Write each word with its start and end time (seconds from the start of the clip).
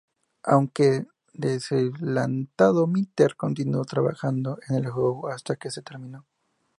Aunque 0.41 1.05
desalentado, 1.31 2.87
Minter 2.87 3.35
continuó 3.35 3.85
trabajando 3.85 4.57
en 4.67 4.77
el 4.77 4.87
juego 4.89 5.27
hasta 5.29 5.57
que 5.57 5.69
se 5.69 5.83
terminó. 5.83 6.25